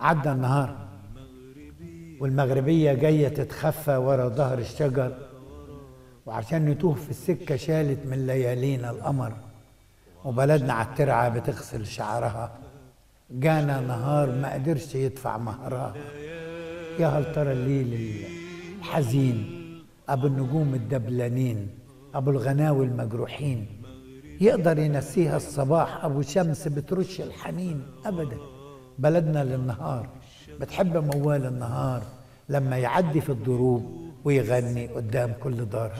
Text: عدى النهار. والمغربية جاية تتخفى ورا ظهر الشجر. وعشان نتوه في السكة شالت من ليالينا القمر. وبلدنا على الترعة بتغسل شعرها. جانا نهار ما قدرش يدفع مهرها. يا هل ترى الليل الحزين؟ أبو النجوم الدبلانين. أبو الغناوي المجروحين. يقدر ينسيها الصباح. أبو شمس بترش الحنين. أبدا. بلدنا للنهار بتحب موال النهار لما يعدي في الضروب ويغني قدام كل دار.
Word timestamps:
عدى 0.00 0.32
النهار. 0.32 0.76
والمغربية 2.20 2.92
جاية 2.92 3.28
تتخفى 3.28 3.96
ورا 3.96 4.28
ظهر 4.28 4.58
الشجر. 4.58 5.18
وعشان 6.26 6.66
نتوه 6.66 6.94
في 6.94 7.10
السكة 7.10 7.56
شالت 7.56 8.06
من 8.06 8.26
ليالينا 8.26 8.90
القمر. 8.90 9.32
وبلدنا 10.24 10.72
على 10.72 10.88
الترعة 10.88 11.28
بتغسل 11.28 11.86
شعرها. 11.86 12.52
جانا 13.30 13.80
نهار 13.80 14.30
ما 14.30 14.52
قدرش 14.52 14.94
يدفع 14.94 15.38
مهرها. 15.38 15.94
يا 16.98 17.06
هل 17.06 17.32
ترى 17.32 17.52
الليل 17.52 18.24
الحزين؟ 18.78 19.64
أبو 20.08 20.26
النجوم 20.26 20.74
الدبلانين. 20.74 21.68
أبو 22.14 22.30
الغناوي 22.30 22.86
المجروحين. 22.86 23.66
يقدر 24.40 24.78
ينسيها 24.78 25.36
الصباح. 25.36 26.04
أبو 26.04 26.22
شمس 26.22 26.68
بترش 26.68 27.20
الحنين. 27.20 27.82
أبدا. 28.06 28.57
بلدنا 28.98 29.44
للنهار 29.44 30.08
بتحب 30.60 30.96
موال 31.16 31.46
النهار 31.46 32.02
لما 32.48 32.76
يعدي 32.78 33.20
في 33.20 33.30
الضروب 33.32 33.82
ويغني 34.24 34.86
قدام 34.86 35.32
كل 35.42 35.64
دار. 35.64 35.92